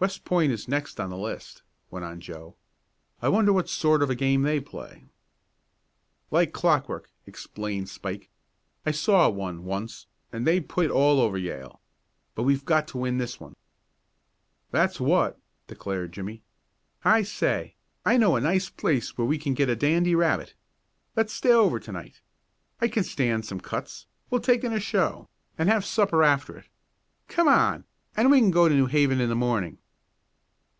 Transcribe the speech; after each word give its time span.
"West 0.00 0.26
Point 0.26 0.52
is 0.52 0.68
next 0.68 1.00
on 1.00 1.08
the 1.08 1.16
list," 1.16 1.62
went 1.90 2.04
on 2.04 2.20
Joe. 2.20 2.56
"I 3.22 3.30
wonder 3.30 3.54
what 3.54 3.70
sort 3.70 4.02
of 4.02 4.10
a 4.10 4.14
game 4.14 4.42
they 4.42 4.60
play?" 4.60 5.06
"Like 6.30 6.52
clockwork," 6.52 7.08
explained 7.26 7.88
Spike. 7.88 8.28
"I 8.84 8.90
saw 8.90 9.30
one, 9.30 9.64
once, 9.64 10.06
and 10.30 10.46
they 10.46 10.60
put 10.60 10.84
it 10.86 10.90
all 10.90 11.20
over 11.22 11.38
Yale. 11.38 11.80
But 12.34 12.42
we've 12.42 12.66
got 12.66 12.86
to 12.88 12.98
win 12.98 13.16
this 13.16 13.40
one." 13.40 13.56
"That's 14.72 15.00
what!" 15.00 15.38
declared 15.68 16.12
Jimmie. 16.12 16.42
"I 17.02 17.22
say, 17.22 17.74
I 18.04 18.18
know 18.18 18.36
a 18.36 18.42
nice 18.42 18.68
place 18.68 19.16
where 19.16 19.26
we 19.28 19.38
can 19.38 19.54
get 19.54 19.70
a 19.70 19.76
dandy 19.76 20.14
rabbit. 20.14 20.52
Let's 21.16 21.32
stay 21.32 21.52
over 21.52 21.80
to 21.80 21.92
night. 21.92 22.20
I 22.78 22.88
can 22.88 23.04
stand 23.04 23.46
some 23.46 23.60
cuts, 23.60 24.06
we'll 24.28 24.42
take 24.42 24.64
in 24.64 24.72
a 24.74 24.80
show, 24.80 25.30
and 25.56 25.70
have 25.70 25.82
supper 25.82 26.22
after 26.22 26.58
it. 26.58 26.66
Come 27.26 27.48
on, 27.48 27.84
and 28.14 28.30
we 28.30 28.40
can 28.40 28.50
go 28.50 28.68
to 28.68 28.74
New 28.74 28.84
Haven 28.86 29.18
in 29.18 29.30
the 29.30 29.34
morning." 29.34 29.78